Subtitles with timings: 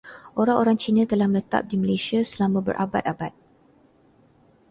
[0.41, 3.37] Orang-orang Cina telah menetap di Malaysia selama berabad-abad.